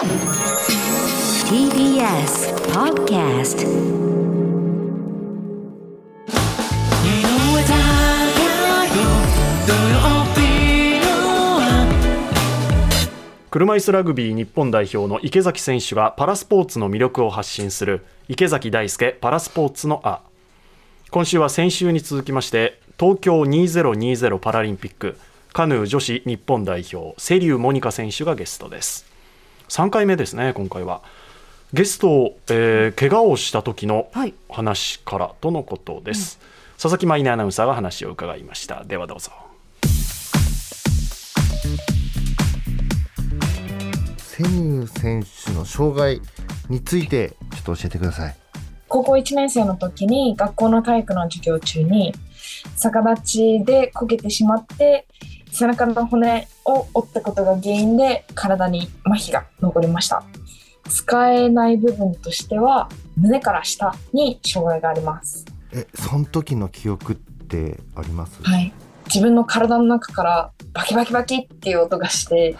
[0.00, 0.08] TBS
[2.72, 3.66] Podcast
[13.50, 20.22] 車椅子ラグビー日本代表の池崎選手がパラスポーツの魅力を発信する池崎大輔パラスポーツのあ。
[21.10, 25.18] 今週は先週に続きまして東京2020パラリンピック
[25.52, 29.09] カヌー女子日本代表瀬立モニカ選手がゲストです。
[29.70, 31.00] 3回目ですね今回は。
[31.72, 34.10] ゲスト、えー、怪我をした時の
[34.50, 38.82] 話からとのことです、はいうん、佐々木舞音アナウンサーが話を伺いました。
[38.82, 39.30] ではどうぞ。
[44.18, 46.20] 瀬立選手の障害
[46.68, 48.36] についてちょっと教えてください。
[48.88, 52.12] 高校1年生の時に学校の体育の授業中に
[52.76, 55.06] 逆立ちでこけてしまって
[55.52, 60.22] 背中の骨を折ったことが原因で体に麻痺が残りました。
[60.88, 65.44] 使えない部分としては胸から下に障害があります。
[65.72, 68.42] えその時の記憶ってあります？
[68.42, 68.72] はい。
[69.06, 72.56] 自分の体の中からバキバキバキっていう音がして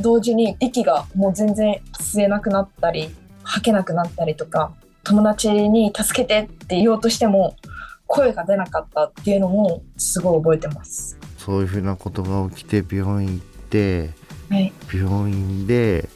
[0.00, 3.10] 同時に息がもう全然吸えなくなったり
[3.42, 7.56] 吐けなくなったりとか友達に助けてって言おうとしても
[8.06, 11.17] 声が出なかったっていうのもすごい覚えてます
[11.48, 14.10] そういうふうなことが起きて病院行って、
[14.50, 16.10] はい、病院で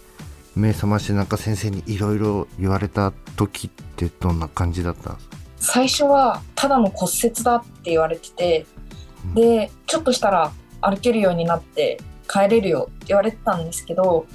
[0.54, 5.36] 目覚ましてなんか先生にいろいろ言われた時ってどんな感じだったんですか？
[5.56, 8.66] 最初はただの骨折だって言われてて、
[9.24, 14.26] うん、でちょっとしたら歩けるようになって帰れるよって言われてたんですけど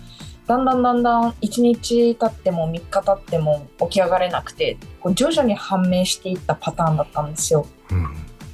[0.48, 7.68] だんだんだんだん1日経っても3日経っても起き上がれなくてこう徐々に判明していったパターンだったんですよ。
[7.92, 8.08] うん、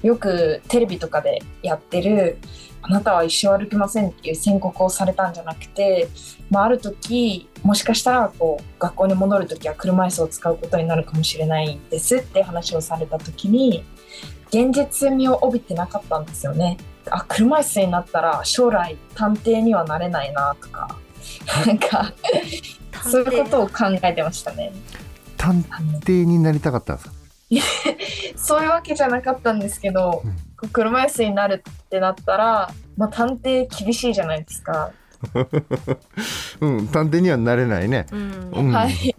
[0.04, 2.38] よくテレビとかでやってる
[2.82, 6.09] あなたは一生歩けませんっていう宣告をされたんじゃなくて、
[6.50, 13.86] まあ、ある時もしかしたらこう学校に戻る時は車椅子を使うことになるかもしれないですって話をされた時に
[14.50, 16.78] 現実味を帯びてなかったんですよね。
[17.09, 21.00] あ車椅子になったら将来探偵にはなれないなとか
[21.66, 22.14] なんか
[23.09, 24.72] そういうことを考えてましたね。
[25.38, 25.64] 探
[26.02, 27.22] 偵になりたかったんですか？
[28.36, 30.24] そういうわけじゃなかったんですけど、
[30.62, 34.91] うん、車椅子になるってなったら、まあ、探偵厳しいじゃないですか。
[36.59, 38.06] うん、探偵にはなれないね。
[38.12, 39.16] うん、はい。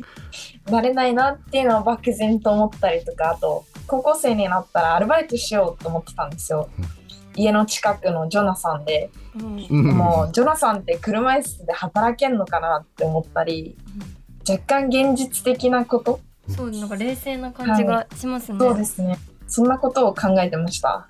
[0.71, 6.69] なれないなっていうのは漠然と思ったりとか、あと、高校生になったらアルバイトしようと思ってたんですよ。
[6.79, 7.05] うん
[7.37, 19.19] 家の近くのジョナサンで、うん、もうジョナサンって車椅子で働けんのかなって思ったり、うん、若干現実的なことそうなんか冷静な感じがしますね、はい、そうですね。
[19.47, 21.07] そんなことを考えてました。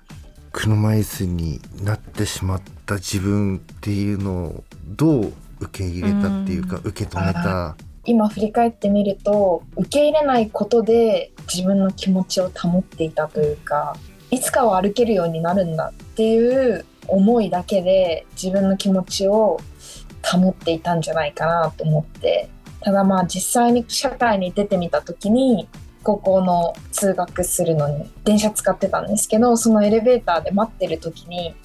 [0.51, 7.75] 車椅子になってしまった自分っていうのをどう受け入れたっていうか、受け止めた？
[8.05, 13.97] 今振り返ってみると受け入れないことで自分の気持ちを保っていたというか
[14.29, 19.59] いつかは歩けるようになるんだっていう思いだけで自分の気持ちを
[20.23, 22.49] 保っていたんじゃないかなと思って
[22.85, 25.67] ただまあ実際に社会に出てみた時に
[26.03, 31.55] 高校の通学するのに電車使ってたんですけどそのエレベーターで待ってる時に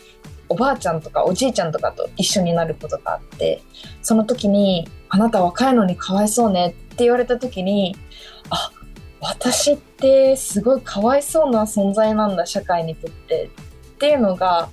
[0.49, 3.61] おばあちゃんとかおじいちゃんとかと一緒になることがあって
[4.01, 7.95] その時に「あなた若いのにかわいそうね」って言われた時に
[8.49, 8.73] あ
[9.21, 13.51] 私ってすごいかわいそうな存在なんだ社会にとって
[13.93, 14.71] っていうのが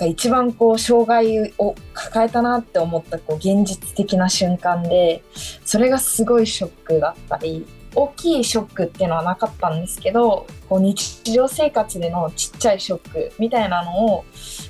[0.00, 5.22] か一番こう障害を抱えたなって思ったこう現実的な瞬間で
[5.64, 14.24] それがすごいショックだったり大きいショックっていうのはなかったんですけどこう日常生活でのちっちゃいショックみたいなのを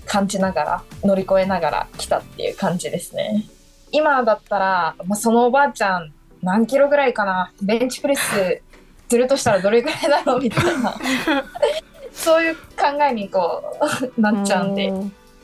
[0.06, 3.44] 感じながら乗り越えながら来たっていう感じですね。
[3.92, 6.12] 今だったら、まあ、そのおばあちゃん
[6.42, 8.62] 何キロぐらいかなベンチプレス
[9.08, 10.94] するとしたらどれぐらいだろうみたいな
[12.12, 12.62] そういう考
[13.02, 13.62] えにこ
[14.16, 14.92] うなっちゃうんで。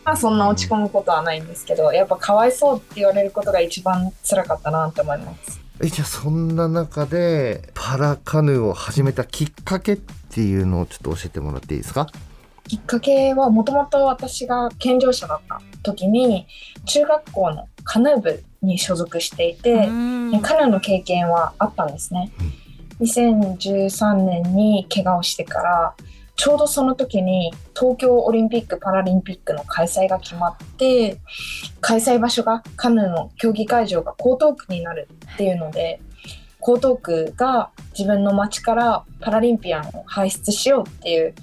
[0.07, 5.61] まあそんな落ち込むことはないんですけどやっぱかわいそうって言われることが一番辛かったなって思います。
[5.83, 12.07] えじゃあそんな中でパラカヌーを始めたきっかけっていうのをちょっと教えてもらっていいですか？
[12.69, 16.47] きっかけはもともと私が健常者だった時に
[16.85, 19.87] 中学校のカヌー部に所属していて
[20.43, 22.33] カヌーの経験はあったんですね、
[23.01, 25.95] うん、2013年に怪我をしてから
[26.37, 31.19] ちょうどその時に東京オリンピック・パラリンピックの開催が決まって
[31.81, 36.01] 開催場所がカヌーの競技会場が江東区になるっていうので
[36.61, 41.35] 江東区が自分の町からパラリンピアンを輩出しようっていう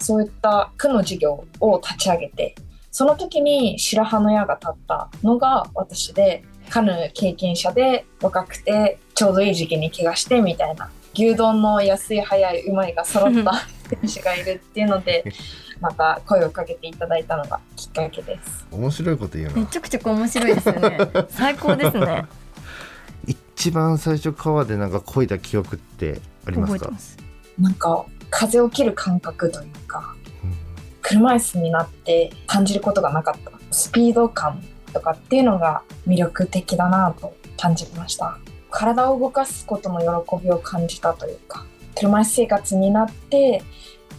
[0.00, 2.54] そういった区の事業を立ち上げて
[2.90, 13.52] その時に白羽の矢が立ったのが私でカヌー経験者で若くてちょうどいい時期に怪我してみたいな牛丼の安い早いうまいが揃った
[14.02, 15.24] 選手がいるっていうので
[15.80, 18.66] また声をかけていただいたのがきっかけです。
[18.70, 19.56] 面白いこと言うな。
[19.56, 20.98] めちゃくちゃ面白いですよね。
[21.30, 22.24] 最高ですね。
[23.26, 26.78] 一番最初川でなんか漕いだ記憶ってありますか？
[26.78, 27.16] 覚えてます。
[27.58, 30.14] なんか風を切る感覚というか
[30.44, 30.54] うん。
[31.02, 33.50] 車椅子になって感じることがなかった。
[33.70, 34.62] スピード感
[34.92, 38.38] とかっていうのが魅力的だなと感じました
[38.78, 41.66] 体を動かすことの喜びを感じたというか
[41.96, 43.60] 車椅子生活になって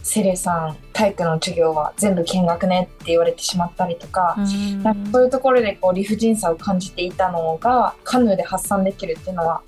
[0.02, 9.62] セリュさん体育の授業は全部見学ねって言われてしまったりとか、うんなんかそういうところでこう理不尽さを感じていたのがカヌーで発散できるっていうのは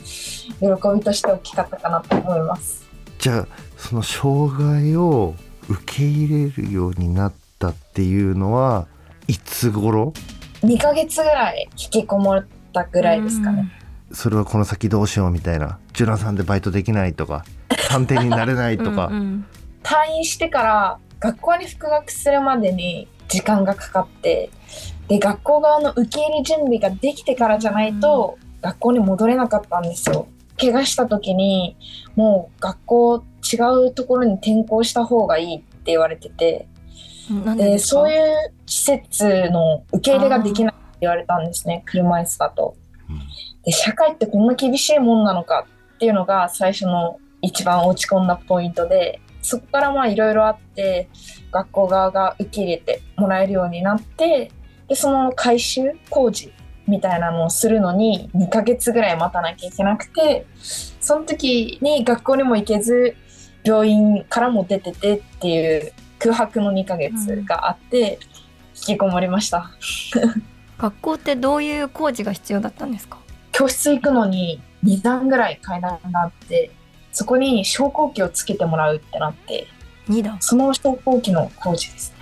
[0.60, 2.86] 喜びとして大きかったかなと思います。
[3.18, 3.46] じゃあ
[3.78, 5.34] その障害を
[5.70, 8.86] 受け入れるようになったっていうのは
[9.26, 10.12] いつ頃
[10.62, 13.72] ？2ヶ月ぐらい引きこもったぐらいですかね。
[14.12, 15.78] それはこの先どうしようみたいな。
[15.92, 17.44] ジュナさんでバイトできないとか。
[17.88, 19.46] 探偵になれないとか、うんうん。
[19.82, 24.50] 退院してから学校に復学するまでに時間がかかって
[25.08, 30.26] で学校側の受け入れ準備ができてからじゃないと学校に戻れなかったんですよ。
[30.58, 31.76] 怪我した時に
[32.14, 33.56] もう学校違
[33.88, 36.68] うところに転校した方がいいって言われてて。
[37.28, 42.74] でなんでそういう施設の受け入れができないって言われたんですね車椅子だと。
[42.76, 42.81] うん。
[43.64, 51.08] で社会ってこんな厳しいもんなのかっていうのが最初の一番落ち込んだポイントでそこからまあいろいろあって
[51.50, 54.50] 学校側が受け入れてもらえるようになって
[54.88, 56.52] でその改修工事
[56.86, 60.46] みたいなのをするのに2ヶ月ぐらい待たなきゃいけなくて
[61.00, 63.16] その時に学校にも行けず
[63.64, 68.18] 病院からも出ててっていう空白の2ヶ月があって、
[68.74, 69.70] 引きこもりました。
[70.78, 73.18] 学校ってどういう工事が必要だったんですか？
[73.52, 76.70] 教室行くのに2段ぐらい階段があって
[77.12, 79.66] そこに昇降機をつけてもらうってなって
[80.08, 80.38] 2段。
[80.40, 82.16] その昇降機の工事ですね。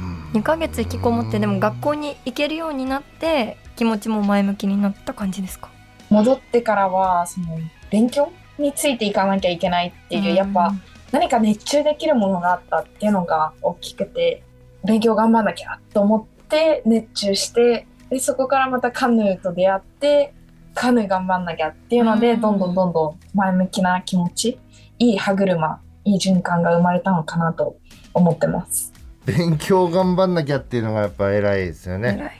[0.00, 0.40] うん。
[0.40, 5.70] 2ヶ月引きこもってでも学校に行けるようになって気持ちも前向きになった感じですか？
[6.10, 7.58] 戻ってからはその
[7.90, 10.74] 勉強についていかなきゃいけないっていう、やっぱ
[11.12, 14.42] 何か熱中できるものがあったっていうのが大きくて
[14.84, 20.32] 勉強頑張んなきゃと思って熱中してでそこからまたカヌーと出会って
[20.74, 22.40] カヌー頑張んなきゃっていうので、うん。
[22.40, 24.58] どんどんどんどん前向きな気持ち
[24.98, 27.76] いい歯車いい循環が生まれたのかなと
[28.14, 28.92] 思ってます。
[29.26, 32.16] 勉強頑張んなきゃっていうのがやっぱ偉いですよね。
[32.18, 32.32] 偉い。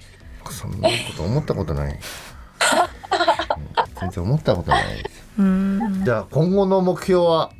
[0.51, 1.93] そんなこと思ったことない。
[1.93, 1.99] う ん
[4.01, 6.05] 全然思ったことないです。
[6.05, 7.51] じゃあ今後の目標は？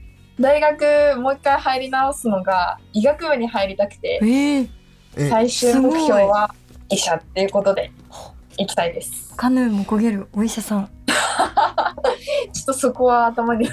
[0.41, 4.21] 大学もう一回入り直すのが医学部に入りたくて。
[4.23, 4.69] えー、え
[5.29, 6.55] 最終目標は
[6.91, 7.91] 医者っていうことで
[8.59, 9.33] 行きたいです。
[9.37, 10.91] カヌーも焦げるお医者さん
[12.53, 13.69] ちょっとそこは頭に。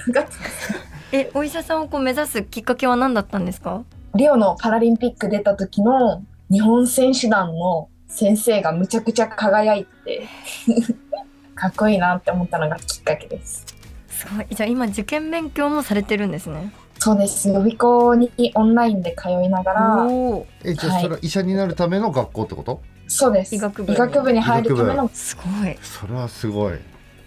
[1.12, 3.84] えお医者さんをこう目指すきっかけは何だったんですか？
[4.16, 10.28] リオのパラリンピック出た時の日本選手団の先生がむちゃくちゃ輝いて
[11.56, 13.66] かっこいいなって思ったのがきっかけです。
[14.10, 16.72] すごいじゃあ今受験勉強もされてるんですね
[17.06, 17.48] そうです。
[17.50, 20.08] 予備校にオンラインで通いながら
[20.64, 21.04] えじゃあはい。
[21.04, 23.54] それは医者になるための学校ってこと、そうです。
[23.54, 23.94] 医学部。
[23.94, 26.80] にに入るためのすごい、それはすごい。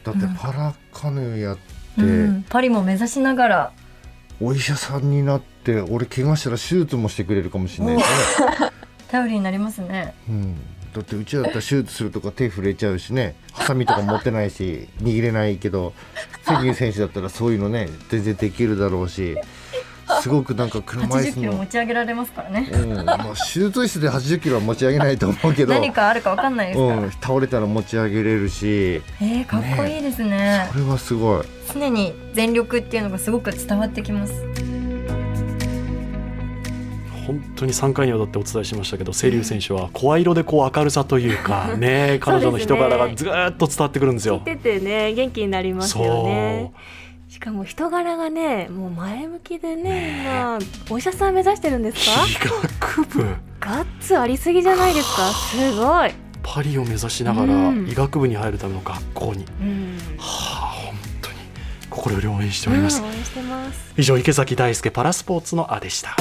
[0.02, 0.34] だってうん。
[0.34, 1.56] パラカヌーやっ
[1.94, 3.73] て、うん、パリも目指しながら。
[4.40, 8.02] お医者さんになって俺怪我したら手術もしてくれるかもしれないね、
[9.06, 10.12] 頼りになりますね。
[10.28, 10.56] うん、
[10.92, 13.37] だってうちだったら手術するとか手震えちゃうしね。
[13.52, 15.92] ハサミとか持ってないし握れないけど
[16.42, 19.37] 関口選手だったらそういうのね全然できるだろうし
[20.20, 22.68] すごくなんか車椅80キロ子の持ち上げられますからね。
[22.72, 29.02] うんまあ、手術室で80キロは持ち上げないと思うけど 何かあるかわかんないですから、うん、倒れたら持ち上げれるし。
[29.20, 30.68] えー、かっこいいですね。
[30.72, 31.42] それはすごい。
[31.72, 34.44] 常に全力っていうのがすごく伝わってきます。
[37.28, 44.40] 本当に3回にわたってお伝えしましたけど清流選手は声色でこう明るさというか ね彼女の人柄がずーっと伝わってくるんですよ。
[44.46, 46.72] 聞いててね元気になりますよね
[47.38, 50.59] しかも人柄がねもう前向きでね今
[50.90, 52.26] お医者さん目指してるんですか？
[52.26, 53.37] 医学部。
[53.61, 55.23] ガッツありすぎじゃないですか？
[55.30, 57.88] すごい、パリを目指しながらうん。
[57.88, 59.99] 医学部に入るための学校に、うん。
[60.18, 61.37] はあ本当に
[61.88, 63.95] 心より応援しております、うんます。
[63.97, 66.16] 以上池崎大輔パラスポーツのあでした